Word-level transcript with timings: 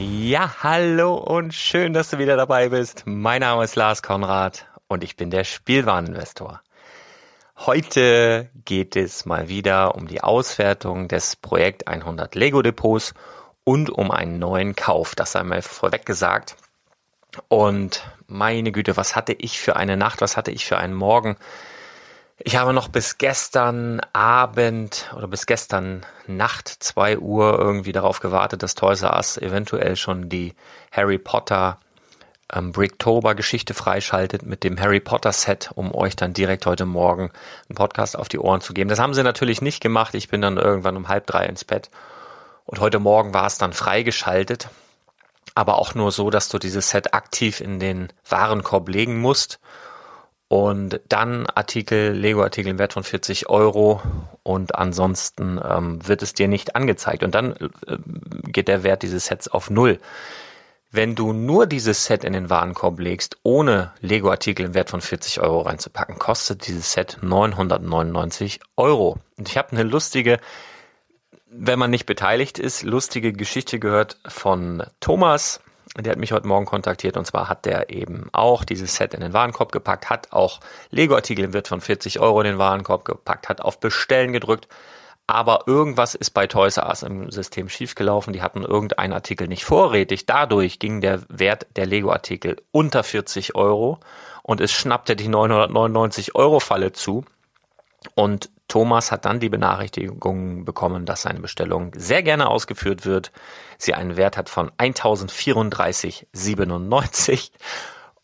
Ja, 0.00 0.54
hallo 0.62 1.16
und 1.16 1.52
schön, 1.52 1.92
dass 1.92 2.10
du 2.10 2.18
wieder 2.18 2.36
dabei 2.36 2.68
bist. 2.68 3.02
Mein 3.04 3.40
Name 3.40 3.64
ist 3.64 3.74
Lars 3.74 4.00
Konrad 4.00 4.64
und 4.86 5.02
ich 5.02 5.16
bin 5.16 5.28
der 5.28 5.42
Spielwareninvestor. 5.42 6.60
Heute 7.56 8.48
geht 8.64 8.94
es 8.94 9.26
mal 9.26 9.48
wieder 9.48 9.96
um 9.96 10.06
die 10.06 10.20
Auswertung 10.20 11.08
des 11.08 11.34
Projekt 11.34 11.88
100 11.88 12.36
Lego 12.36 12.62
Depots 12.62 13.12
und 13.64 13.90
um 13.90 14.12
einen 14.12 14.38
neuen 14.38 14.76
Kauf. 14.76 15.16
Das 15.16 15.34
einmal 15.34 15.62
vorweg 15.62 16.06
gesagt. 16.06 16.54
Und 17.48 18.08
meine 18.28 18.70
Güte, 18.70 18.96
was 18.96 19.16
hatte 19.16 19.32
ich 19.32 19.58
für 19.58 19.74
eine 19.74 19.96
Nacht, 19.96 20.20
was 20.20 20.36
hatte 20.36 20.52
ich 20.52 20.64
für 20.64 20.78
einen 20.78 20.94
Morgen? 20.94 21.36
Ich 22.40 22.54
habe 22.54 22.72
noch 22.72 22.86
bis 22.86 23.18
gestern 23.18 24.00
Abend 24.12 25.12
oder 25.16 25.26
bis 25.26 25.46
gestern 25.46 26.06
Nacht 26.28 26.68
zwei 26.68 27.18
Uhr 27.18 27.58
irgendwie 27.58 27.90
darauf 27.90 28.20
gewartet, 28.20 28.62
dass 28.62 28.76
Toys 28.76 29.02
R 29.02 29.16
Us 29.16 29.38
eventuell 29.38 29.96
schon 29.96 30.28
die 30.28 30.54
Harry 30.92 31.18
Potter 31.18 31.78
ähm, 32.52 32.70
Bricktober 32.70 33.34
Geschichte 33.34 33.74
freischaltet 33.74 34.44
mit 34.44 34.62
dem 34.62 34.78
Harry 34.78 35.00
Potter 35.00 35.32
Set, 35.32 35.70
um 35.74 35.92
euch 35.92 36.14
dann 36.14 36.32
direkt 36.32 36.64
heute 36.64 36.86
Morgen 36.86 37.32
einen 37.68 37.74
Podcast 37.74 38.16
auf 38.16 38.28
die 38.28 38.38
Ohren 38.38 38.60
zu 38.60 38.72
geben. 38.72 38.88
Das 38.88 39.00
haben 39.00 39.14
sie 39.14 39.24
natürlich 39.24 39.60
nicht 39.60 39.80
gemacht. 39.80 40.14
Ich 40.14 40.28
bin 40.28 40.40
dann 40.40 40.58
irgendwann 40.58 40.96
um 40.96 41.08
halb 41.08 41.26
drei 41.26 41.44
ins 41.46 41.64
Bett 41.64 41.90
und 42.66 42.78
heute 42.78 43.00
Morgen 43.00 43.34
war 43.34 43.46
es 43.46 43.58
dann 43.58 43.72
freigeschaltet. 43.72 44.68
Aber 45.56 45.78
auch 45.78 45.96
nur 45.96 46.12
so, 46.12 46.30
dass 46.30 46.48
du 46.48 46.60
dieses 46.60 46.90
Set 46.90 47.14
aktiv 47.14 47.60
in 47.60 47.80
den 47.80 48.12
Warenkorb 48.28 48.88
legen 48.88 49.18
musst 49.18 49.58
und 50.48 51.00
dann 51.08 51.46
Artikel, 51.46 52.12
Lego-Artikel 52.12 52.70
im 52.70 52.78
Wert 52.78 52.94
von 52.94 53.04
40 53.04 53.48
Euro 53.50 54.02
und 54.42 54.74
ansonsten 54.74 55.60
ähm, 55.62 56.06
wird 56.06 56.22
es 56.22 56.32
dir 56.32 56.48
nicht 56.48 56.74
angezeigt 56.74 57.22
und 57.22 57.34
dann 57.34 57.52
äh, 57.86 57.98
geht 58.44 58.68
der 58.68 58.82
Wert 58.82 59.02
dieses 59.02 59.26
Sets 59.26 59.48
auf 59.48 59.68
Null. 59.68 59.98
Wenn 60.90 61.14
du 61.14 61.34
nur 61.34 61.66
dieses 61.66 62.06
Set 62.06 62.24
in 62.24 62.32
den 62.32 62.48
Warenkorb 62.48 62.98
legst, 62.98 63.36
ohne 63.42 63.92
Lego-Artikel 64.00 64.64
im 64.64 64.74
Wert 64.74 64.88
von 64.88 65.02
40 65.02 65.40
Euro 65.40 65.60
reinzupacken, 65.60 66.18
kostet 66.18 66.66
dieses 66.66 66.92
Set 66.92 67.18
999 67.20 68.60
Euro. 68.78 69.18
Und 69.36 69.50
ich 69.50 69.58
habe 69.58 69.72
eine 69.72 69.82
lustige, 69.82 70.40
wenn 71.50 71.78
man 71.78 71.90
nicht 71.90 72.06
beteiligt 72.06 72.58
ist, 72.58 72.84
lustige 72.84 73.34
Geschichte 73.34 73.78
gehört 73.78 74.16
von 74.26 74.82
Thomas, 75.00 75.60
der 75.96 76.12
hat 76.12 76.18
mich 76.18 76.32
heute 76.32 76.46
Morgen 76.46 76.66
kontaktiert 76.66 77.16
und 77.16 77.26
zwar 77.26 77.48
hat 77.48 77.64
der 77.64 77.90
eben 77.90 78.28
auch 78.32 78.64
dieses 78.64 78.96
Set 78.96 79.14
in 79.14 79.20
den 79.20 79.32
Warenkorb 79.32 79.72
gepackt, 79.72 80.10
hat 80.10 80.32
auch 80.32 80.60
Lego-Artikel 80.90 81.44
im 81.44 81.52
Wert 81.52 81.68
von 81.68 81.80
40 81.80 82.20
Euro 82.20 82.40
in 82.40 82.46
den 82.46 82.58
Warenkorb 82.58 83.04
gepackt, 83.04 83.48
hat 83.48 83.60
auf 83.60 83.80
Bestellen 83.80 84.32
gedrückt, 84.32 84.68
aber 85.30 85.64
irgendwas 85.66 86.14
ist 86.14 86.30
bei 86.30 86.46
Toys 86.46 86.78
R 86.78 86.88
Us 86.88 87.02
im 87.02 87.30
System 87.30 87.68
schiefgelaufen. 87.68 88.32
Die 88.32 88.40
hatten 88.40 88.62
irgendeinen 88.62 89.12
Artikel 89.12 89.46
nicht 89.46 89.66
vorrätig. 89.66 90.24
Dadurch 90.24 90.78
ging 90.78 91.02
der 91.02 91.20
Wert 91.28 91.66
der 91.76 91.84
Lego-Artikel 91.84 92.56
unter 92.72 93.04
40 93.04 93.54
Euro 93.54 94.00
und 94.42 94.62
es 94.62 94.72
schnappte 94.72 95.16
die 95.16 95.28
999 95.28 96.34
Euro 96.34 96.60
Falle 96.60 96.92
zu. 96.92 97.26
Und 98.14 98.48
Thomas 98.68 99.10
hat 99.10 99.24
dann 99.24 99.40
die 99.40 99.48
Benachrichtigung 99.48 100.64
bekommen, 100.64 101.06
dass 101.06 101.22
seine 101.22 101.40
Bestellung 101.40 101.90
sehr 101.96 102.22
gerne 102.22 102.48
ausgeführt 102.48 103.04
wird. 103.06 103.32
Sie 103.78 103.94
einen 103.94 104.16
Wert 104.16 104.36
hat 104.36 104.48
von 104.48 104.70
1034,97 104.78 107.50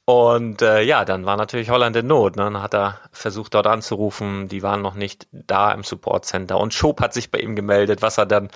und 0.06 0.60
äh, 0.60 0.82
ja, 0.82 1.06
dann 1.06 1.24
war 1.24 1.38
natürlich 1.38 1.70
Holland 1.70 1.96
in 1.96 2.06
Not. 2.06 2.36
Ne? 2.36 2.44
Dann 2.44 2.60
hat 2.60 2.74
er 2.74 3.00
versucht, 3.10 3.54
dort 3.54 3.66
anzurufen. 3.66 4.48
Die 4.48 4.62
waren 4.62 4.82
noch 4.82 4.94
nicht 4.94 5.26
da 5.32 5.72
im 5.72 5.82
Support 5.82 6.26
Center. 6.26 6.58
Und 6.58 6.74
Schob 6.74 7.00
hat 7.00 7.14
sich 7.14 7.30
bei 7.30 7.38
ihm 7.38 7.56
gemeldet, 7.56 8.02
was 8.02 8.18
er 8.18 8.26
dann 8.26 8.50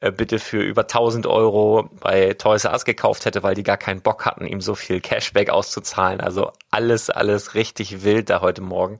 äh, 0.00 0.10
bitte 0.10 0.40
für 0.40 0.60
über 0.60 0.82
1000 0.82 1.28
Euro 1.28 1.88
bei 2.00 2.34
Toys 2.34 2.64
R 2.64 2.72
Us 2.72 2.84
gekauft 2.84 3.26
hätte, 3.26 3.44
weil 3.44 3.54
die 3.54 3.62
gar 3.62 3.76
keinen 3.76 4.00
Bock 4.00 4.26
hatten, 4.26 4.44
ihm 4.44 4.60
so 4.60 4.74
viel 4.74 5.00
Cashback 5.00 5.50
auszuzahlen. 5.50 6.20
Also 6.20 6.50
alles, 6.72 7.10
alles 7.10 7.54
richtig 7.54 8.02
wild 8.02 8.28
da 8.28 8.40
heute 8.40 8.62
Morgen. 8.62 8.98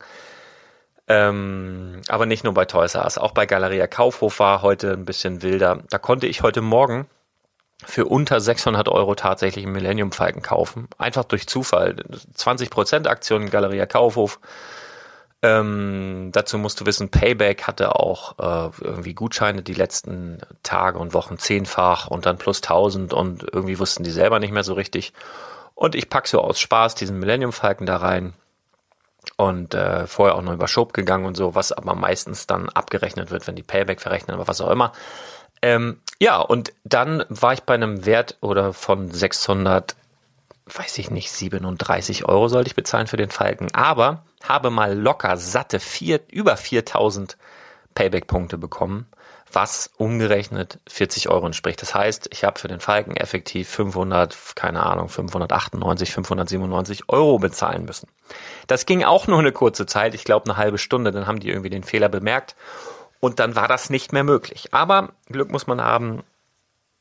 Ähm, 1.08 2.02
aber 2.08 2.26
nicht 2.26 2.44
nur 2.44 2.52
bei 2.52 2.66
Toys 2.66 2.94
R 2.94 3.04
Us, 3.04 3.16
auch 3.16 3.32
bei 3.32 3.46
Galeria 3.46 3.86
Kaufhof 3.86 4.38
war 4.40 4.60
heute 4.62 4.92
ein 4.92 5.06
bisschen 5.06 5.42
wilder. 5.42 5.82
Da 5.90 5.98
konnte 5.98 6.26
ich 6.26 6.42
heute 6.42 6.60
Morgen 6.60 7.06
für 7.84 8.04
unter 8.04 8.40
600 8.40 8.88
Euro 8.88 9.14
tatsächlich 9.14 9.64
einen 9.64 9.72
Millennium 9.72 10.12
Falken 10.12 10.42
kaufen. 10.42 10.88
Einfach 10.98 11.24
durch 11.24 11.46
Zufall. 11.46 11.96
20% 12.36 13.06
Aktion 13.06 13.42
in 13.42 13.50
Galeria 13.50 13.86
Kaufhof. 13.86 14.40
Ähm, 15.40 16.30
dazu 16.32 16.58
musst 16.58 16.80
du 16.80 16.86
wissen, 16.86 17.10
Payback 17.10 17.62
hatte 17.62 17.94
auch 17.94 18.38
äh, 18.38 18.70
irgendwie 18.82 19.14
Gutscheine 19.14 19.62
die 19.62 19.74
letzten 19.74 20.40
Tage 20.64 20.98
und 20.98 21.14
Wochen 21.14 21.38
zehnfach 21.38 22.08
und 22.08 22.26
dann 22.26 22.38
plus 22.38 22.58
1000 22.58 23.14
und 23.14 23.46
irgendwie 23.52 23.78
wussten 23.78 24.02
die 24.02 24.10
selber 24.10 24.40
nicht 24.40 24.52
mehr 24.52 24.64
so 24.64 24.74
richtig. 24.74 25.12
Und 25.76 25.94
ich 25.94 26.10
pack 26.10 26.26
so 26.26 26.40
aus 26.40 26.58
Spaß 26.58 26.96
diesen 26.96 27.20
Millennium 27.20 27.52
Falken 27.52 27.86
da 27.86 27.98
rein 27.98 28.34
und 29.36 29.74
äh, 29.74 30.06
vorher 30.06 30.36
auch 30.36 30.42
noch 30.42 30.52
über 30.52 30.68
Schob 30.68 30.92
gegangen 30.92 31.24
und 31.24 31.36
so, 31.36 31.54
was 31.54 31.72
aber 31.72 31.94
meistens 31.94 32.46
dann 32.46 32.68
abgerechnet 32.68 33.30
wird, 33.30 33.46
wenn 33.46 33.56
die 33.56 33.62
Payback 33.62 34.00
verrechnen 34.00 34.36
oder 34.36 34.48
was 34.48 34.60
auch 34.60 34.70
immer. 34.70 34.92
Ähm, 35.62 36.00
ja, 36.18 36.38
und 36.38 36.72
dann 36.84 37.24
war 37.28 37.52
ich 37.52 37.62
bei 37.62 37.74
einem 37.74 38.04
Wert 38.06 38.36
oder 38.40 38.72
von 38.72 39.10
600, 39.10 39.96
weiß 40.66 40.98
ich 40.98 41.10
nicht, 41.10 41.30
37 41.30 42.24
Euro 42.26 42.48
sollte 42.48 42.68
ich 42.68 42.76
bezahlen 42.76 43.06
für 43.06 43.16
den 43.16 43.30
Falken, 43.30 43.74
aber 43.74 44.22
habe 44.42 44.70
mal 44.70 44.96
locker 44.96 45.36
satte 45.36 45.80
vier, 45.80 46.20
über 46.30 46.56
4000 46.56 47.36
Payback-Punkte 47.98 48.58
bekommen, 48.58 49.08
was 49.52 49.90
umgerechnet 49.96 50.78
40 50.88 51.30
Euro 51.30 51.46
entspricht. 51.46 51.82
Das 51.82 51.96
heißt, 51.96 52.28
ich 52.30 52.44
habe 52.44 52.60
für 52.60 52.68
den 52.68 52.78
Falken 52.78 53.16
effektiv 53.16 53.68
500, 53.68 54.36
keine 54.54 54.86
Ahnung, 54.86 55.08
598, 55.08 56.12
597 56.12 57.08
Euro 57.08 57.40
bezahlen 57.40 57.84
müssen. 57.86 58.08
Das 58.68 58.86
ging 58.86 59.02
auch 59.02 59.26
nur 59.26 59.40
eine 59.40 59.50
kurze 59.50 59.84
Zeit, 59.84 60.14
ich 60.14 60.22
glaube 60.22 60.48
eine 60.48 60.56
halbe 60.56 60.78
Stunde, 60.78 61.10
dann 61.10 61.26
haben 61.26 61.40
die 61.40 61.48
irgendwie 61.48 61.70
den 61.70 61.82
Fehler 61.82 62.08
bemerkt 62.08 62.54
und 63.18 63.40
dann 63.40 63.56
war 63.56 63.66
das 63.66 63.90
nicht 63.90 64.12
mehr 64.12 64.22
möglich. 64.22 64.68
Aber 64.70 65.08
Glück 65.26 65.50
muss 65.50 65.66
man 65.66 65.80
haben. 65.80 66.22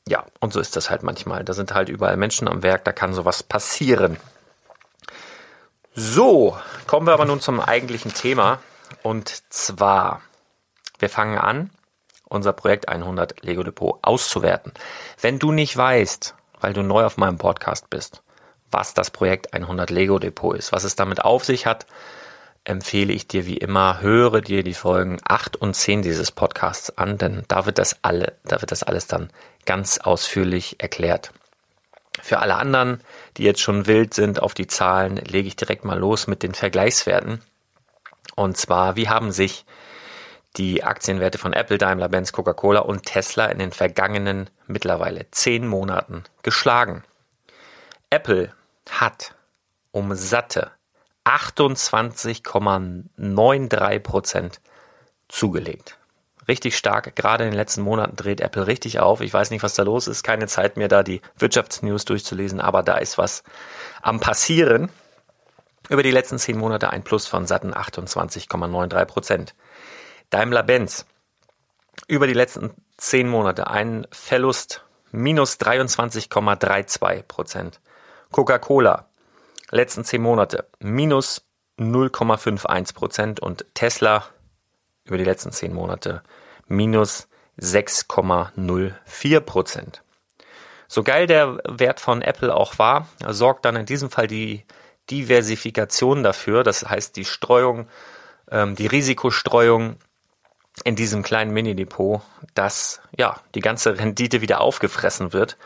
Ja, 0.08 0.24
und 0.40 0.52
so 0.52 0.58
ist 0.58 0.74
das 0.74 0.90
halt 0.90 1.04
manchmal. 1.04 1.44
Da 1.44 1.52
sind 1.52 1.74
halt 1.74 1.88
überall 1.88 2.16
Menschen 2.16 2.48
am 2.48 2.64
Werk, 2.64 2.82
da 2.84 2.90
kann 2.90 3.14
sowas 3.14 3.44
passieren. 3.44 4.16
So, 5.94 6.58
kommen 6.88 7.06
wir 7.06 7.12
aber 7.12 7.24
nun 7.24 7.40
zum 7.40 7.60
eigentlichen 7.60 8.12
Thema. 8.12 8.58
Und 9.04 9.52
zwar, 9.52 10.22
wir 10.98 11.08
fangen 11.08 11.38
an, 11.38 11.70
unser 12.24 12.52
Projekt 12.52 12.88
100 12.88 13.42
Lego 13.42 13.62
Depot 13.62 13.98
auszuwerten. 14.02 14.72
Wenn 15.20 15.38
du 15.38 15.52
nicht 15.52 15.76
weißt, 15.76 16.34
weil 16.60 16.72
du 16.72 16.82
neu 16.82 17.04
auf 17.04 17.16
meinem 17.16 17.38
Podcast 17.38 17.90
bist, 17.90 18.22
was 18.70 18.94
das 18.94 19.10
Projekt 19.10 19.54
100 19.54 19.90
Lego 19.90 20.18
Depot 20.18 20.56
ist, 20.56 20.72
was 20.72 20.84
es 20.84 20.96
damit 20.96 21.24
auf 21.24 21.44
sich 21.44 21.66
hat, 21.66 21.86
empfehle 22.64 23.12
ich 23.12 23.26
dir 23.26 23.46
wie 23.46 23.56
immer, 23.56 24.00
höre 24.00 24.42
dir 24.42 24.62
die 24.62 24.74
Folgen 24.74 25.18
8 25.26 25.56
und 25.56 25.74
10 25.74 26.02
dieses 26.02 26.30
Podcasts 26.30 26.96
an, 26.98 27.16
denn 27.16 27.44
da 27.48 27.64
wird 27.64 27.78
das 27.78 27.96
alle, 28.02 28.34
da 28.44 28.60
wird 28.60 28.72
das 28.72 28.82
alles 28.82 29.06
dann 29.06 29.30
ganz 29.64 29.98
ausführlich 29.98 30.76
erklärt. 30.80 31.32
Für 32.20 32.40
alle 32.40 32.56
anderen, 32.56 33.00
die 33.36 33.44
jetzt 33.44 33.60
schon 33.60 33.86
wild 33.86 34.12
sind 34.12 34.42
auf 34.42 34.52
die 34.52 34.66
Zahlen, 34.66 35.16
lege 35.16 35.48
ich 35.48 35.56
direkt 35.56 35.84
mal 35.84 35.98
los 35.98 36.26
mit 36.26 36.42
den 36.42 36.52
Vergleichswerten. 36.52 37.40
Und 38.34 38.56
zwar, 38.56 38.96
wie 38.96 39.08
haben 39.08 39.32
sich 39.32 39.64
die 40.58 40.84
Aktienwerte 40.84 41.38
von 41.38 41.52
Apple, 41.52 41.78
Daimler, 41.78 42.08
Benz, 42.08 42.32
Coca-Cola 42.32 42.80
und 42.80 43.06
Tesla 43.06 43.46
in 43.46 43.58
den 43.58 43.72
vergangenen 43.72 44.50
mittlerweile 44.66 45.30
zehn 45.30 45.66
Monaten 45.66 46.24
geschlagen? 46.42 47.04
Apple 48.10 48.52
hat 48.90 49.34
um 49.92 50.14
satte 50.14 50.72
28,93 51.24 54.00
Prozent 54.00 54.60
zugelegt. 55.28 55.98
Richtig 56.48 56.76
stark. 56.76 57.14
Gerade 57.14 57.44
in 57.44 57.50
den 57.50 57.56
letzten 57.56 57.82
Monaten 57.82 58.16
dreht 58.16 58.40
Apple 58.40 58.66
richtig 58.66 58.98
auf. 59.00 59.20
Ich 59.20 59.34
weiß 59.34 59.50
nicht, 59.50 59.62
was 59.62 59.74
da 59.74 59.82
los 59.82 60.08
ist. 60.08 60.22
Keine 60.22 60.46
Zeit 60.46 60.78
mehr, 60.78 60.88
da 60.88 61.02
die 61.02 61.20
Wirtschaftsnews 61.36 62.06
durchzulesen, 62.06 62.62
aber 62.62 62.82
da 62.82 62.96
ist 62.96 63.18
was 63.18 63.42
am 64.00 64.20
passieren. 64.20 64.88
Über 65.90 66.02
die 66.02 66.10
letzten 66.10 66.38
zehn 66.38 66.56
Monate 66.56 66.88
ein 66.90 67.04
Plus 67.04 67.26
von 67.26 67.46
satten 67.46 67.74
28,93 67.74 69.04
Prozent. 69.04 69.54
Daimler-Benz. 70.30 71.06
Über 72.06 72.26
die 72.26 72.34
letzten 72.34 72.70
zehn 72.96 73.28
Monate 73.28 73.68
ein 73.68 74.06
Verlust 74.10 74.84
minus 75.10 75.58
23,32 75.58 77.22
Prozent. 77.22 77.80
Coca-Cola 78.30 79.08
letzten 79.70 80.04
zehn 80.04 80.22
Monate 80.22 80.68
minus 80.80 81.42
0,51 81.78 82.94
Prozent 82.94 83.40
und 83.40 83.64
Tesla 83.74 84.24
über 85.04 85.18
die 85.18 85.24
letzten 85.24 85.52
zehn 85.52 85.72
Monate 85.72 86.22
minus 86.66 87.28
6,04 87.60 89.40
Prozent. 89.40 90.02
So 90.86 91.02
geil 91.02 91.26
der 91.26 91.58
Wert 91.66 92.00
von 92.00 92.22
Apple 92.22 92.54
auch 92.54 92.78
war, 92.78 93.08
sorgt 93.28 93.64
dann 93.64 93.76
in 93.76 93.86
diesem 93.86 94.10
Fall 94.10 94.26
die 94.26 94.64
Diversifikation 95.10 96.22
dafür, 96.22 96.62
das 96.62 96.88
heißt 96.88 97.16
die 97.16 97.24
Streuung, 97.24 97.88
ähm, 98.50 98.74
die 98.74 98.86
Risikostreuung 98.86 99.96
in 100.84 100.96
diesem 100.96 101.22
kleinen 101.22 101.52
Mini-Depot, 101.52 102.22
dass 102.54 103.00
ja 103.16 103.36
die 103.54 103.60
ganze 103.60 103.98
Rendite 103.98 104.40
wieder 104.40 104.60
aufgefressen 104.60 105.32
wird 105.32 105.56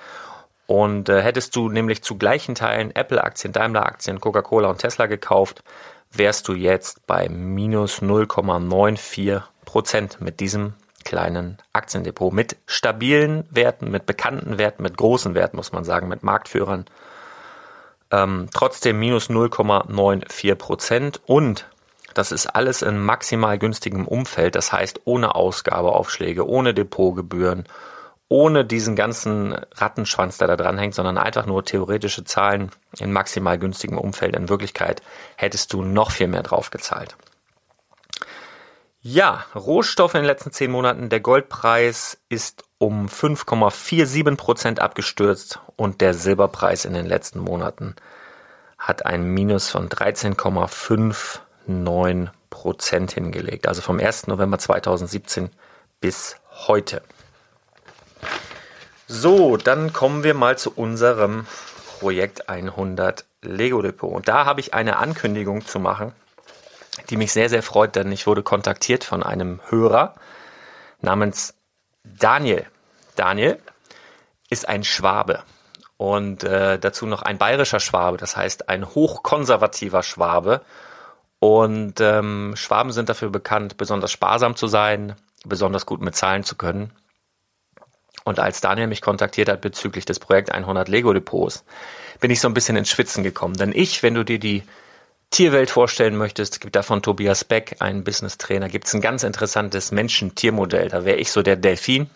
und 0.66 1.08
äh, 1.08 1.20
hättest 1.20 1.54
du 1.56 1.68
nämlich 1.68 2.02
zu 2.02 2.16
gleichen 2.16 2.54
Teilen 2.54 2.94
Apple-Aktien, 2.94 3.52
Daimler-Aktien, 3.52 4.20
Coca-Cola 4.20 4.68
und 4.68 4.78
Tesla 4.78 5.06
gekauft, 5.06 5.62
wärst 6.12 6.48
du 6.48 6.54
jetzt 6.54 7.06
bei 7.06 7.28
minus 7.28 8.00
0,94 8.00 9.42
Prozent 9.64 10.20
mit 10.20 10.40
diesem 10.40 10.74
kleinen 11.04 11.58
Aktiendepot. 11.72 12.32
Mit 12.32 12.56
stabilen 12.66 13.44
Werten, 13.50 13.90
mit 13.90 14.06
bekannten 14.06 14.58
Werten, 14.58 14.82
mit 14.82 14.96
großen 14.96 15.34
Werten, 15.34 15.56
muss 15.56 15.72
man 15.72 15.84
sagen, 15.84 16.08
mit 16.08 16.22
Marktführern. 16.22 16.86
Ähm, 18.10 18.48
trotzdem 18.54 18.98
minus 18.98 19.30
0,94 19.30 20.54
Prozent 20.54 21.20
und 21.26 21.66
das 22.14 22.32
ist 22.32 22.46
alles 22.46 22.82
in 22.82 22.98
maximal 22.98 23.58
günstigem 23.58 24.06
Umfeld, 24.06 24.54
das 24.54 24.72
heißt 24.72 25.00
ohne 25.04 25.34
Ausgabeaufschläge, 25.34 26.46
ohne 26.46 26.74
Depotgebühren, 26.74 27.64
ohne 28.28 28.64
diesen 28.64 28.96
ganzen 28.96 29.54
Rattenschwanz, 29.74 30.38
der 30.38 30.48
da 30.48 30.56
dran 30.56 30.78
hängt, 30.78 30.94
sondern 30.94 31.18
einfach 31.18 31.44
nur 31.46 31.64
theoretische 31.64 32.24
Zahlen 32.24 32.70
in 32.98 33.12
maximal 33.12 33.58
günstigem 33.58 33.98
Umfeld. 33.98 34.34
In 34.34 34.48
Wirklichkeit 34.48 35.02
hättest 35.36 35.72
du 35.72 35.82
noch 35.82 36.10
viel 36.10 36.28
mehr 36.28 36.42
drauf 36.42 36.70
gezahlt. 36.70 37.16
Ja, 39.02 39.44
Rohstoffe 39.54 40.14
in 40.14 40.20
den 40.20 40.26
letzten 40.26 40.52
zehn 40.52 40.70
Monaten. 40.70 41.08
Der 41.08 41.20
Goldpreis 41.20 42.18
ist 42.28 42.62
um 42.78 43.06
5,47 43.06 44.36
Prozent 44.36 44.80
abgestürzt 44.80 45.58
und 45.76 46.00
der 46.00 46.14
Silberpreis 46.14 46.84
in 46.84 46.94
den 46.94 47.06
letzten 47.06 47.40
Monaten 47.40 47.96
hat 48.78 49.04
ein 49.04 49.24
Minus 49.24 49.70
von 49.70 49.88
13,59 51.68 52.28
Prozent 52.50 53.12
hingelegt. 53.12 53.66
Also 53.66 53.80
vom 53.82 53.98
1. 53.98 54.26
November 54.26 54.58
2017 54.58 55.50
bis 56.00 56.36
heute. 56.66 57.02
So, 59.08 59.56
dann 59.56 59.92
kommen 59.92 60.22
wir 60.22 60.34
mal 60.34 60.56
zu 60.58 60.72
unserem 60.74 61.46
Projekt 61.98 62.48
100 62.48 63.24
Lego 63.42 63.82
Depot. 63.82 64.12
Und 64.12 64.28
da 64.28 64.44
habe 64.44 64.60
ich 64.60 64.74
eine 64.74 64.96
Ankündigung 64.96 65.66
zu 65.66 65.80
machen, 65.80 66.12
die 67.10 67.16
mich 67.16 67.32
sehr, 67.32 67.48
sehr 67.48 67.62
freut, 67.62 67.96
denn 67.96 68.12
ich 68.12 68.26
wurde 68.26 68.42
kontaktiert 68.42 69.04
von 69.04 69.22
einem 69.22 69.60
Hörer 69.68 70.14
namens 71.00 71.54
Daniel. 72.04 72.66
Daniel 73.16 73.58
ist 74.50 74.68
ein 74.68 74.84
Schwabe 74.84 75.42
und 75.96 76.44
äh, 76.44 76.78
dazu 76.78 77.06
noch 77.06 77.22
ein 77.22 77.38
bayerischer 77.38 77.80
Schwabe, 77.80 78.16
das 78.16 78.36
heißt 78.36 78.68
ein 78.68 78.86
hochkonservativer 78.94 80.02
Schwabe. 80.02 80.62
Und 81.42 82.00
ähm, 82.00 82.52
Schwaben 82.54 82.92
sind 82.92 83.08
dafür 83.08 83.28
bekannt, 83.28 83.76
besonders 83.76 84.12
sparsam 84.12 84.54
zu 84.54 84.68
sein, 84.68 85.16
besonders 85.44 85.86
gut 85.86 86.00
mit 86.00 86.14
Zahlen 86.14 86.44
zu 86.44 86.54
können. 86.54 86.92
Und 88.22 88.38
als 88.38 88.60
Daniel 88.60 88.86
mich 88.86 89.02
kontaktiert 89.02 89.48
hat 89.48 89.60
bezüglich 89.60 90.04
des 90.04 90.20
Projekt 90.20 90.52
100 90.52 90.86
Lego 90.86 91.12
Depots, 91.12 91.64
bin 92.20 92.30
ich 92.30 92.40
so 92.40 92.46
ein 92.46 92.54
bisschen 92.54 92.76
ins 92.76 92.90
Schwitzen 92.90 93.24
gekommen. 93.24 93.54
Denn 93.54 93.72
ich, 93.74 94.04
wenn 94.04 94.14
du 94.14 94.24
dir 94.24 94.38
die 94.38 94.62
Tierwelt 95.30 95.68
vorstellen 95.68 96.16
möchtest, 96.16 96.60
gibt 96.60 96.76
da 96.76 96.84
von 96.84 97.02
Tobias 97.02 97.42
Beck, 97.42 97.74
einen 97.80 98.04
Business 98.04 98.38
Trainer, 98.38 98.68
gibt 98.68 98.86
es 98.86 98.94
ein 98.94 99.00
ganz 99.00 99.24
interessantes 99.24 99.90
Menschen-Tier-Modell. 99.90 100.90
Da 100.90 101.04
wäre 101.04 101.16
ich 101.16 101.32
so 101.32 101.42
der 101.42 101.56
Delfin 101.56 102.08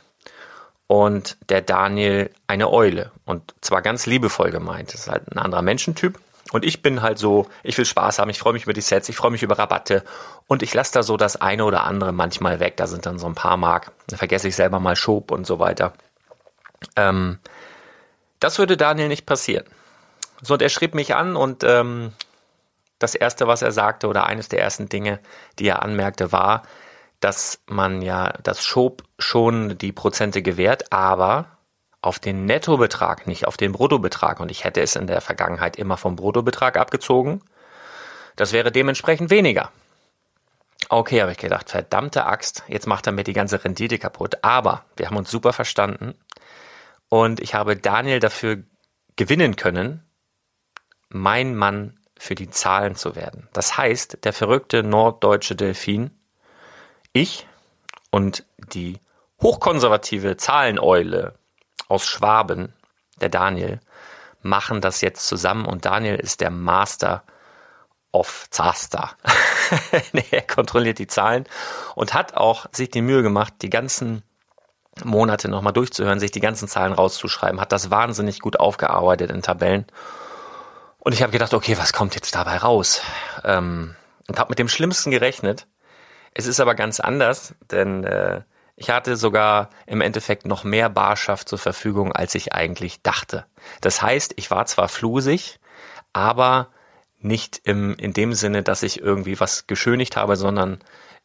und 0.87 1.37
der 1.49 1.62
Daniel 1.62 2.30
eine 2.47 2.71
Eule. 2.71 3.11
Und 3.25 3.56
zwar 3.61 3.83
ganz 3.83 4.06
liebevoll 4.06 4.52
gemeint. 4.52 4.95
Das 4.95 5.00
ist 5.00 5.11
halt 5.11 5.33
ein 5.33 5.38
anderer 5.38 5.62
Menschentyp. 5.62 6.16
Und 6.56 6.64
ich 6.64 6.80
bin 6.80 7.02
halt 7.02 7.18
so, 7.18 7.46
ich 7.62 7.76
will 7.76 7.84
Spaß 7.84 8.18
haben, 8.18 8.30
ich 8.30 8.38
freue 8.38 8.54
mich 8.54 8.62
über 8.62 8.72
die 8.72 8.80
Sets, 8.80 9.10
ich 9.10 9.16
freue 9.16 9.30
mich 9.30 9.42
über 9.42 9.58
Rabatte 9.58 10.02
und 10.46 10.62
ich 10.62 10.72
lasse 10.72 10.94
da 10.94 11.02
so 11.02 11.18
das 11.18 11.36
eine 11.36 11.66
oder 11.66 11.84
andere 11.84 12.12
manchmal 12.12 12.60
weg. 12.60 12.78
Da 12.78 12.86
sind 12.86 13.04
dann 13.04 13.18
so 13.18 13.26
ein 13.26 13.34
paar 13.34 13.58
Mark. 13.58 13.92
Da 14.06 14.16
vergesse 14.16 14.48
ich 14.48 14.56
selber 14.56 14.80
mal 14.80 14.96
Schob 14.96 15.32
und 15.32 15.46
so 15.46 15.58
weiter. 15.58 15.92
Ähm, 16.96 17.40
das 18.40 18.58
würde 18.58 18.78
Daniel 18.78 19.08
nicht 19.08 19.26
passieren. 19.26 19.66
So, 20.40 20.54
und 20.54 20.62
er 20.62 20.70
schrieb 20.70 20.94
mich 20.94 21.14
an 21.14 21.36
und 21.36 21.62
ähm, 21.62 22.14
das 22.98 23.14
erste, 23.14 23.46
was 23.46 23.60
er 23.60 23.72
sagte, 23.72 24.06
oder 24.06 24.25
eines 24.25 24.48
der 24.48 24.62
ersten 24.62 24.88
Dinge, 24.88 25.20
die 25.58 25.68
er 25.68 25.82
anmerkte, 25.82 26.32
war, 26.32 26.62
dass 27.20 27.60
man 27.66 28.00
ja 28.00 28.32
das 28.42 28.64
Schob 28.64 29.02
schon 29.18 29.76
die 29.76 29.92
Prozente 29.92 30.40
gewährt, 30.40 30.90
aber 30.90 31.55
auf 32.06 32.20
den 32.20 32.46
Nettobetrag, 32.46 33.26
nicht 33.26 33.46
auf 33.46 33.56
den 33.56 33.72
Bruttobetrag. 33.72 34.38
Und 34.40 34.50
ich 34.50 34.64
hätte 34.64 34.80
es 34.80 34.94
in 34.94 35.08
der 35.08 35.20
Vergangenheit 35.20 35.76
immer 35.76 35.96
vom 35.96 36.14
Bruttobetrag 36.14 36.76
abgezogen. 36.76 37.42
Das 38.36 38.52
wäre 38.52 38.70
dementsprechend 38.70 39.30
weniger. 39.30 39.72
Okay, 40.88 41.20
habe 41.20 41.32
ich 41.32 41.38
gedacht, 41.38 41.68
verdammte 41.68 42.26
Axt, 42.26 42.62
jetzt 42.68 42.86
macht 42.86 43.08
er 43.08 43.12
mir 43.12 43.25
die 43.25 43.32
ganze 43.32 43.64
Rendite 43.64 43.98
kaputt. 43.98 44.36
Aber 44.42 44.84
wir 44.96 45.06
haben 45.06 45.16
uns 45.16 45.30
super 45.30 45.52
verstanden 45.52 46.14
und 47.08 47.40
ich 47.40 47.54
habe 47.54 47.76
Daniel 47.76 48.20
dafür 48.20 48.62
gewinnen 49.16 49.56
können, 49.56 50.04
mein 51.08 51.56
Mann 51.56 51.98
für 52.16 52.36
die 52.36 52.50
Zahlen 52.50 52.94
zu 52.94 53.16
werden. 53.16 53.48
Das 53.52 53.76
heißt, 53.76 54.18
der 54.25 54.32
verrückte 54.32 54.84
norddeutsche 54.84 55.56
Delfin 55.56 56.10
ich 57.12 57.48
und 58.10 58.44
die 58.72 59.00
hochkonservative 59.42 60.36
Zahleneule 60.36 61.34
aus 61.88 62.07
Schwaben, 62.07 62.75
der 63.21 63.28
Daniel, 63.28 63.81
machen 64.43 64.81
das 64.81 65.00
jetzt 65.00 65.26
zusammen 65.26 65.66
und 65.66 65.85
Daniel 65.85 66.16
ist 66.16 66.40
der 66.40 66.50
Master 66.50 67.23
of 68.12 68.47
Zaster. 68.50 69.11
er 70.31 70.43
kontrolliert 70.43 70.99
die 70.99 71.07
Zahlen 71.07 71.45
und 71.95 72.14
hat 72.14 72.35
auch 72.37 72.66
sich 72.73 72.90
die 72.90 73.02
Mühe 73.02 73.23
gemacht, 73.23 73.55
die 73.62 73.71
ganzen 73.71 74.23
Monate 75.05 75.49
nochmal 75.49 75.73
durchzuhören, 75.73 76.21
sich 76.21 76.31
die 76.31 76.40
ganzen 76.40 76.69
Zahlen 76.69 76.93
rauszuschreiben, 76.93 77.61
hat 77.61 77.73
das 77.73 77.90
wahnsinnig 77.90 78.40
gut 78.40 78.59
aufgearbeitet 78.59 79.31
in 79.31 79.43
Tabellen. 79.43 79.87
Und 80.99 81.12
ich 81.12 81.23
habe 81.23 81.33
gedacht, 81.33 81.52
okay, 81.52 81.76
was 81.78 81.93
kommt 81.93 82.14
jetzt 82.14 82.35
dabei 82.35 82.57
raus? 82.57 83.02
Ähm, 83.45 83.95
und 84.28 84.38
habe 84.38 84.50
mit 84.50 84.59
dem 84.59 84.69
Schlimmsten 84.69 85.11
gerechnet, 85.11 85.66
es 86.33 86.47
ist 86.47 86.61
aber 86.61 86.75
ganz 86.75 87.00
anders, 87.00 87.55
denn 87.71 88.05
äh, 88.05 88.43
ich 88.76 88.90
hatte 88.90 89.16
sogar 89.16 89.71
im 89.87 90.02
Endeffekt 90.02 90.47
noch 90.47 90.62
mehr 90.62 90.90
Barschaft 90.90 91.49
zur 91.49 91.59
Verfügung, 91.59 92.12
als 92.12 92.35
ich 92.35 92.52
eigentlich 92.52 93.02
dachte. 93.02 93.47
Das 93.80 94.02
heißt, 94.02 94.35
ich 94.37 94.50
war 94.50 94.66
zwar 94.66 94.88
flusig, 94.88 95.59
aber 96.12 96.68
nicht 97.18 97.61
im, 97.64 97.97
in 97.97 98.12
dem 98.12 98.35
Sinne, 98.35 98.62
dass 98.62 98.83
ich 98.83 99.00
irgendwie 99.00 99.40
was 99.40 99.66
geschönigt 99.66 100.16
habe, 100.16 100.37
sondern 100.37 100.78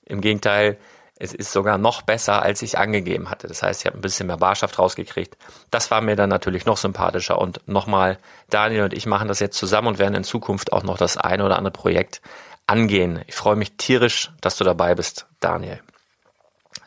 im 0.06 0.22
Gegenteil, 0.22 0.78
es 1.20 1.34
ist 1.34 1.52
sogar 1.52 1.78
noch 1.78 2.02
besser, 2.02 2.42
als 2.42 2.62
ich 2.64 2.80
angegeben 2.80 3.30
hatte. 3.30 3.48
Das 3.48 3.62
heißt, 3.62 3.82
ich 3.82 3.86
habe 3.86 3.98
ein 3.98 4.02
bisschen 4.02 4.28
mehr 4.28 4.38
Barschaft 4.38 4.80
rausgekriegt. 4.80 5.38
Das 5.70 5.92
war 5.92 6.02
mir 6.02 6.16
dann 6.16 6.30
natürlich 6.30 6.66
noch 6.66 6.78
sympathischer. 6.78 7.38
Und 7.38 7.68
nochmal, 7.68 8.18
Daniel 8.50 8.86
und 8.86 8.94
ich 8.94 9.06
machen 9.06 9.28
das 9.28 9.40
jetzt 9.40 9.58
zusammen 9.58 9.90
und 9.90 10.00
werden 10.00 10.16
in 10.16 10.24
Zukunft 10.24 10.74
auch 10.74 10.84
noch 10.84 10.98
das 10.98 11.18
eine 11.18 11.46
oder 11.46 11.58
andere 11.58 11.74
Projekt 11.74 12.22
angehen. 12.66 13.22
Ich 13.28 13.36
freue 13.36 13.56
mich 13.56 13.74
tierisch, 13.78 14.32
dass 14.42 14.58
du 14.58 14.64
dabei 14.64 14.96
bist, 14.96 15.28
Daniel. 15.42 15.82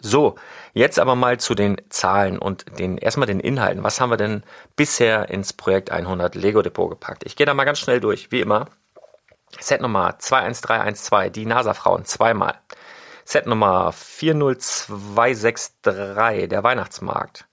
So, 0.06 0.34
jetzt 0.74 0.98
aber 0.98 1.14
mal 1.14 1.40
zu 1.40 1.54
den 1.54 1.80
Zahlen 1.88 2.38
und 2.38 2.78
den 2.78 2.98
erstmal 2.98 3.26
den 3.26 3.40
Inhalten. 3.40 3.84
Was 3.84 4.02
haben 4.02 4.10
wir 4.10 4.18
denn 4.18 4.42
bisher 4.76 5.30
ins 5.30 5.54
Projekt 5.54 5.90
100 5.90 6.34
Lego 6.34 6.60
Depot 6.60 6.90
gepackt? 6.90 7.24
Ich 7.24 7.36
gehe 7.36 7.46
da 7.46 7.54
mal 7.54 7.64
ganz 7.64 7.78
schnell 7.78 8.00
durch, 8.00 8.30
wie 8.30 8.42
immer. 8.42 8.66
Set 9.58 9.80
Nummer 9.80 10.18
21312, 10.18 11.32
die 11.32 11.46
NASA-Frauen, 11.46 12.04
zweimal. 12.04 12.58
Set 13.24 13.46
Nummer 13.46 13.92
40263, 13.92 16.50
der 16.50 16.62
Weihnachtsmarkt, 16.62 17.46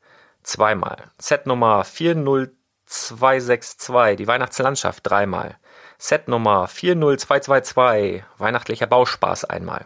zweimal. 0.43 1.05
Set 1.17 1.47
Nummer 1.47 1.85
40262, 1.85 4.17
die 4.17 4.27
Weihnachtslandschaft, 4.27 5.09
dreimal. 5.09 5.55
Set 5.97 6.27
Nummer 6.27 6.67
40222, 6.67 8.25
weihnachtlicher 8.39 8.87
Bauspaß 8.87 9.45
einmal. 9.45 9.85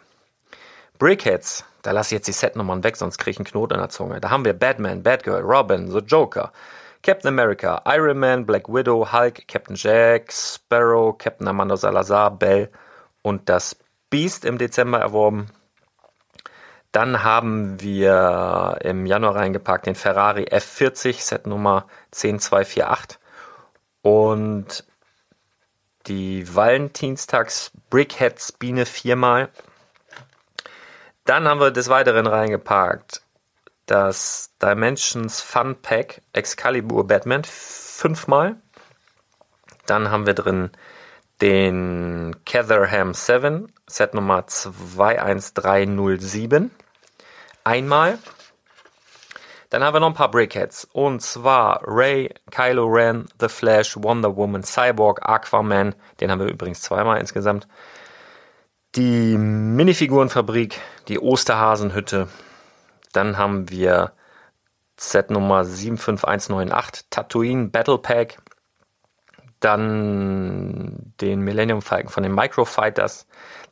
Brickheads, 0.98 1.64
da 1.86 1.92
lasse 1.92 2.16
ich 2.16 2.20
jetzt 2.20 2.28
die 2.28 2.32
Setnummern 2.32 2.84
weg, 2.84 2.96
sonst 2.96 3.18
kriege 3.18 3.32
ich 3.32 3.38
einen 3.38 3.46
Knoten 3.46 3.76
in 3.76 3.80
der 3.80 3.90
Zunge. 3.90 4.20
Da 4.20 4.30
haben 4.32 4.46
wir 4.46 4.54
Batman, 4.54 5.04
Batgirl, 5.04 5.42
Robin, 5.42 5.92
The 5.92 6.00
Joker, 6.00 6.52
Captain 7.04 7.28
America, 7.28 7.84
Iron 7.86 8.18
Man, 8.18 8.46
Black 8.46 8.68
Widow, 8.68 9.12
Hulk, 9.12 9.48
Captain 9.48 9.76
Jack, 9.76 10.32
Sparrow, 10.32 11.16
Captain 11.16 11.48
Amanda 11.48 11.78
Salazar, 11.78 12.32
Bell 12.32 12.72
und 13.22 13.48
das 13.50 13.76
Beast 14.10 14.46
im 14.46 14.58
Dezember 14.58 15.00
erworben. 15.00 15.48
Dann 16.92 17.24
haben 17.24 17.82
wir 17.82 18.78
im 18.82 19.06
Januar 19.06 19.36
reingepackt 19.36 19.86
den 19.86 19.96
Ferrari 19.96 20.46
F40, 20.46 21.22
Set 21.22 21.46
Nummer 21.46 21.86
10248 22.12 23.20
und 24.02 24.86
die 26.08 26.56
Valentinstags 26.56 27.72
Brickheads 27.90 28.54
Biene 28.54 28.86
viermal. 28.86 29.50
Dann 31.26 31.48
haben 31.48 31.60
wir 31.60 31.72
des 31.72 31.90
Weiteren 31.90 32.28
reingepackt 32.28 33.22
das 33.88 34.52
Dimensions 34.62 35.42
Fun 35.42 35.76
Pack 35.82 36.22
Excalibur 36.34 37.08
Batman 37.08 37.44
fünfmal. 37.44 38.58
Dann 39.86 40.12
haben 40.12 40.26
wir 40.26 40.34
drin 40.34 40.72
den 41.42 42.36
Catherham 42.46 43.14
7 43.14 43.72
Set 43.88 44.14
Nummer 44.14 44.48
21307 44.48 46.72
einmal. 47.64 48.18
Dann 49.70 49.84
haben 49.84 49.96
wir 49.96 50.00
noch 50.00 50.08
ein 50.08 50.14
paar 50.14 50.32
Brickheads. 50.32 50.88
Und 50.94 51.22
zwar 51.22 51.82
Ray, 51.86 52.34
Kylo 52.50 52.86
Ren, 52.86 53.28
The 53.40 53.50
Flash, 53.50 53.98
Wonder 53.98 54.36
Woman, 54.36 54.64
Cyborg, 54.64 55.28
Aquaman. 55.28 55.94
Den 56.20 56.32
haben 56.32 56.40
wir 56.40 56.48
übrigens 56.48 56.82
zweimal 56.82 57.20
insgesamt. 57.20 57.68
Die 58.96 59.38
Minifigurenfabrik, 59.38 60.80
die 61.10 61.20
Osterhasenhütte. 61.20 62.30
Dann 63.12 63.38
haben 63.38 63.70
wir 63.70 64.14
Set 64.96 65.30
Nummer 65.32 65.66
75198, 65.66 67.08
Tatooine 67.10 67.68
Battle 67.68 67.98
Pack. 67.98 68.38
Dann 69.60 71.14
den 71.20 71.42
Millennium 71.42 71.82
Falcon 71.82 72.10
von 72.10 72.24
den 72.24 72.34
Microfighters. 72.34 73.28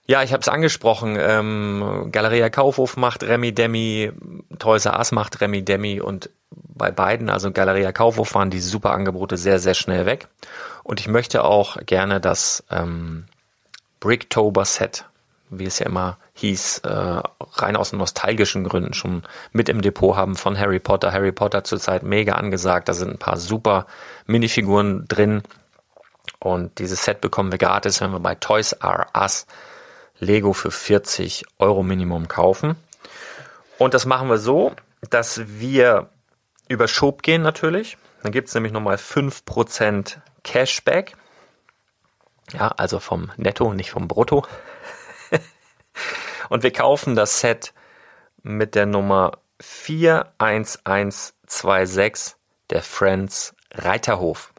Ja, 0.05 0.21
ich 0.21 0.33
habe 0.33 0.41
es 0.41 0.49
angesprochen. 0.49 1.15
Ähm, 1.17 2.09
Galeria 2.11 2.49
Kaufhof 2.49 2.97
macht 2.97 3.23
Remi 3.23 3.53
Demi, 3.53 4.11
Toys 4.59 4.85
R 4.85 4.97
Us 4.97 5.13
macht 5.13 5.39
Remi 5.39 5.63
Demi 5.63 6.01
und 6.01 6.29
bei 6.51 6.91
beiden, 6.91 7.29
also 7.29 7.51
Galeria 7.51 7.91
Kaufhof, 7.91 8.35
waren 8.35 8.49
die 8.49 8.59
super 8.59 8.91
Angebote 8.91 9.37
sehr, 9.37 9.59
sehr 9.59 9.73
schnell 9.73 10.05
weg. 10.05 10.27
Und 10.83 10.99
ich 10.99 11.07
möchte 11.07 11.45
auch 11.45 11.77
gerne 11.85 12.19
das 12.19 12.63
ähm, 12.69 13.25
Bricktober 14.01 14.65
Set, 14.65 15.05
wie 15.59 15.65
es 15.65 15.79
ja 15.79 15.85
immer 15.85 16.17
hieß, 16.33 16.79
äh, 16.79 17.21
rein 17.53 17.75
aus 17.75 17.93
nostalgischen 17.93 18.63
Gründen 18.63 18.93
schon 18.93 19.23
mit 19.51 19.69
im 19.69 19.81
Depot 19.81 20.15
haben 20.15 20.35
von 20.35 20.57
Harry 20.57 20.79
Potter. 20.79 21.11
Harry 21.11 21.31
Potter 21.31 21.63
zurzeit 21.63 22.03
mega 22.03 22.33
angesagt. 22.33 22.89
Da 22.89 22.93
sind 22.93 23.11
ein 23.11 23.17
paar 23.17 23.37
super 23.37 23.87
Minifiguren 24.25 25.07
drin. 25.07 25.43
Und 26.39 26.79
dieses 26.79 27.03
Set 27.03 27.21
bekommen 27.21 27.51
wir 27.51 27.59
gratis, 27.59 28.01
wenn 28.01 28.11
wir 28.11 28.19
bei 28.19 28.35
Toys 28.35 28.73
R 28.73 29.07
Us 29.15 29.45
Lego 30.19 30.53
für 30.53 30.71
40 30.71 31.45
Euro 31.59 31.83
Minimum 31.83 32.27
kaufen. 32.27 32.75
Und 33.77 33.93
das 33.93 34.05
machen 34.05 34.29
wir 34.29 34.37
so, 34.37 34.73
dass 35.09 35.41
wir 35.59 36.09
über 36.67 36.87
Shop 36.87 37.21
gehen 37.21 37.41
natürlich. 37.41 37.97
Dann 38.21 38.31
gibt 38.31 38.47
es 38.47 38.55
nämlich 38.55 38.71
nochmal 38.71 38.95
5% 38.95 40.17
Cashback. 40.43 41.15
Ja, 42.53 42.69
also 42.69 42.99
vom 42.99 43.31
Netto, 43.37 43.73
nicht 43.73 43.91
vom 43.91 44.07
Brutto. 44.07 44.45
Und 46.49 46.63
wir 46.63 46.71
kaufen 46.71 47.15
das 47.15 47.39
Set 47.39 47.73
mit 48.41 48.75
der 48.75 48.85
Nummer 48.85 49.37
41126 49.59 52.35
der 52.69 52.81
Friends 52.81 53.55
Reiterhof. 53.73 54.53